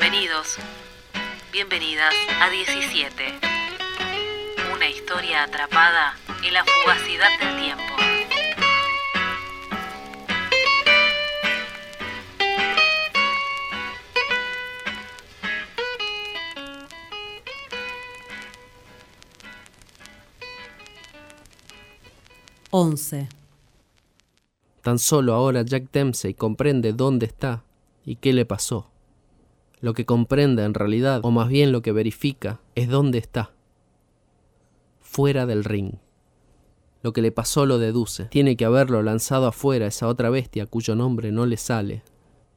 [0.00, 0.56] Bienvenidos,
[1.52, 3.22] bienvenidas a 17.
[4.74, 7.84] Una historia atrapada en la fugacidad del tiempo.
[22.70, 23.28] Once.
[24.80, 27.62] Tan solo ahora Jack Dempsey comprende dónde está
[28.06, 28.89] y qué le pasó.
[29.80, 33.52] Lo que comprende en realidad, o más bien lo que verifica, es dónde está.
[35.00, 35.94] Fuera del ring.
[37.02, 38.26] Lo que le pasó lo deduce.
[38.26, 42.02] Tiene que haberlo lanzado afuera esa otra bestia cuyo nombre no le sale.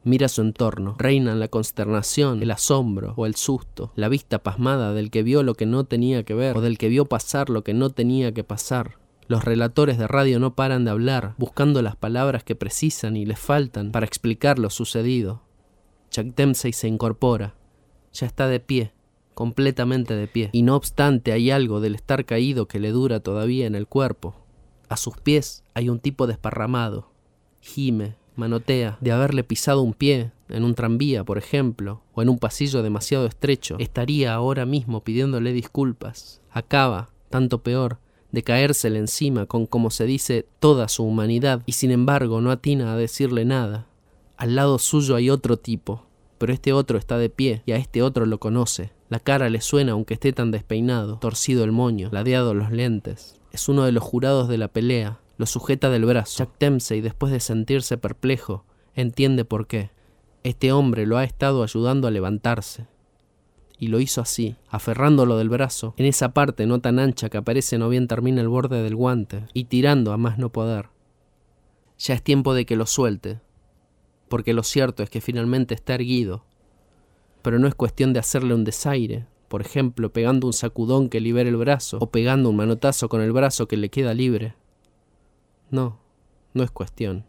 [0.04, 0.96] Mira su entorno.
[1.00, 5.56] Reinan la consternación, el asombro o el susto, la vista pasmada del que vio lo
[5.56, 8.44] que no tenía que ver o del que vio pasar lo que no tenía que
[8.44, 8.98] pasar.
[9.28, 13.40] Los relatores de radio no paran de hablar, buscando las palabras que precisan y les
[13.40, 15.42] faltan para explicar lo sucedido.
[16.14, 17.56] Chuck Dempsey se incorpora.
[18.14, 18.94] Ya está de pie,
[19.34, 23.66] completamente de pie, y no obstante hay algo del estar caído que le dura todavía
[23.66, 24.36] en el cuerpo.
[24.90, 27.10] A sus pies hay un tipo desparramado.
[27.62, 32.38] Gime, manotea, de haberle pisado un pie, en un tranvía, por ejemplo, o en un
[32.38, 36.44] pasillo demasiado estrecho, estaría ahora mismo pidiéndole disculpas.
[36.52, 37.98] Acaba, tanto peor,
[38.32, 42.94] de caérsele encima con, como se dice, toda su humanidad, y sin embargo no atina
[42.94, 43.88] a decirle nada.
[44.44, 46.06] Al lado suyo hay otro tipo,
[46.38, 48.92] pero este otro está de pie, y a este otro lo conoce.
[49.08, 53.40] La cara le suena aunque esté tan despeinado, torcido el moño, ladeado los lentes.
[53.54, 56.40] Es uno de los jurados de la pelea, lo sujeta del brazo.
[56.40, 59.92] Jack Dempsey, después de sentirse perplejo, entiende por qué.
[60.44, 62.88] Este hombre lo ha estado ayudando a levantarse.
[63.80, 67.78] Y lo hizo así, aferrándolo del brazo, en esa parte no tan ancha que aparece
[67.78, 70.90] no bien termina el borde del guante, y tirando a más no poder.
[71.98, 73.40] Ya es tiempo de que lo suelte,
[74.34, 76.44] porque lo cierto es que finalmente está erguido.
[77.44, 81.52] Pero no es cuestión de hacerle un desaire, por ejemplo, pegando un sacudón que libere
[81.52, 84.56] el brazo, o pegando un manotazo con el brazo que le queda libre.
[85.70, 86.00] No,
[86.56, 87.28] no es cuestión.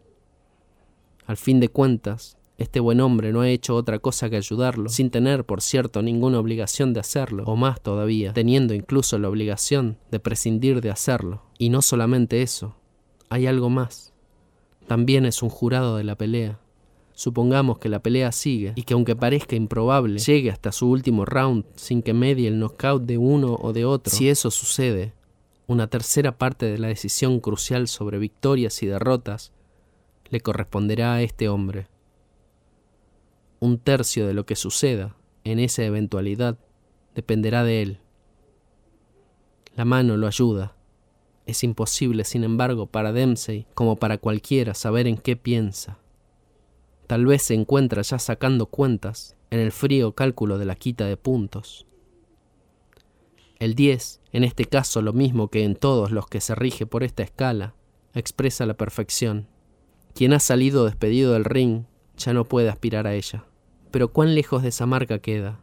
[1.27, 5.11] Al fin de cuentas, este buen hombre no ha hecho otra cosa que ayudarlo, sin
[5.11, 10.19] tener, por cierto, ninguna obligación de hacerlo, o más todavía, teniendo incluso la obligación de
[10.19, 11.43] prescindir de hacerlo.
[11.59, 12.77] Y no solamente eso,
[13.29, 14.11] hay algo más.
[14.87, 16.64] También es un jurado de la pelea.
[17.15, 21.63] Supongamos que la pelea sigue y que aunque parezca improbable, llegue hasta su último round
[21.75, 24.13] sin que medie el knockout de uno o de otro.
[24.13, 25.13] Si eso sucede,
[25.65, 29.53] una tercera parte de la decisión crucial sobre victorias y derrotas
[30.29, 31.87] le corresponderá a este hombre.
[33.61, 35.15] Un tercio de lo que suceda
[35.45, 36.57] en esa eventualidad
[37.15, 37.99] dependerá de él.
[39.73, 40.75] La mano lo ayuda.
[41.45, 45.97] Es imposible, sin embargo, para Dempsey, como para cualquiera, saber en qué piensa.
[47.07, 51.17] Tal vez se encuentra ya sacando cuentas en el frío cálculo de la quita de
[51.17, 51.85] puntos.
[53.59, 57.03] El 10, en este caso lo mismo que en todos los que se rige por
[57.03, 57.75] esta escala,
[58.13, 59.47] expresa la perfección.
[60.13, 61.83] Quien ha salido despedido del ring
[62.17, 63.45] ya no puede aspirar a ella.
[63.91, 65.59] Pero ¿cuán lejos de esa marca queda?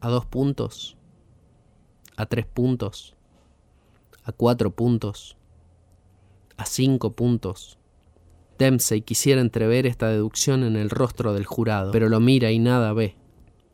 [0.00, 0.96] ¿A dos puntos?
[2.16, 3.16] ¿A tres puntos?
[4.24, 5.36] ¿A cuatro puntos?
[6.56, 7.78] ¿A cinco puntos?
[8.58, 12.92] Dempsey quisiera entrever esta deducción en el rostro del jurado, pero lo mira y nada
[12.92, 13.16] ve.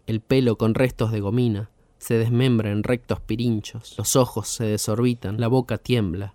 [0.06, 5.41] El pelo con restos de gomina se desmembra en rectos pirinchos, los ojos se desorbitan,
[5.41, 6.34] la boca tiembla.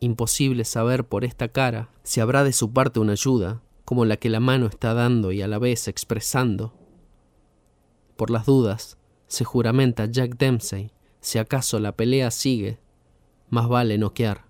[0.00, 4.28] Imposible saber por esta cara si habrá de su parte una ayuda, como la que
[4.28, 6.74] la mano está dando y a la vez expresando.
[8.16, 12.78] Por las dudas, se juramenta Jack Dempsey, si acaso la pelea sigue,
[13.48, 14.49] más vale noquear.